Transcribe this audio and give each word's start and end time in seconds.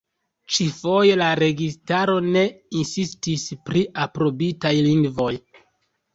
Ĉi-foje 0.53 1.17
la 1.21 1.27
registaro 1.39 2.15
ne 2.37 2.43
insistis 2.81 3.45
pri 3.69 3.85
aprobitaj 4.07 4.75
lingvoj. 4.89 5.31